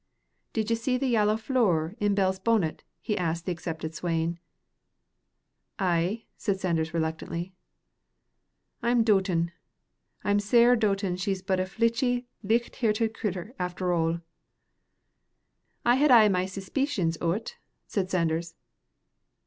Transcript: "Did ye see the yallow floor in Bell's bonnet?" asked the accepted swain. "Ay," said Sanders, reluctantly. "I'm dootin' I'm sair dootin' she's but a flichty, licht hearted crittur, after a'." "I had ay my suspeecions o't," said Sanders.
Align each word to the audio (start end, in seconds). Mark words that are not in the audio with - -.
"Did 0.53 0.71
ye 0.71 0.75
see 0.75 0.97
the 0.97 1.05
yallow 1.09 1.37
floor 1.37 1.93
in 1.99 2.15
Bell's 2.15 2.39
bonnet?" 2.39 2.83
asked 3.07 3.45
the 3.45 3.51
accepted 3.51 3.93
swain. 3.93 4.39
"Ay," 5.77 6.25
said 6.37 6.59
Sanders, 6.59 6.91
reluctantly. 6.91 7.53
"I'm 8.81 9.03
dootin' 9.03 9.51
I'm 10.23 10.39
sair 10.39 10.75
dootin' 10.75 11.17
she's 11.17 11.43
but 11.43 11.59
a 11.59 11.67
flichty, 11.67 12.25
licht 12.41 12.77
hearted 12.77 13.13
crittur, 13.13 13.53
after 13.59 13.91
a'." 13.93 14.23
"I 15.85 15.95
had 15.97 16.09
ay 16.09 16.29
my 16.29 16.45
suspeecions 16.45 17.19
o't," 17.21 17.57
said 17.85 18.09
Sanders. 18.09 18.55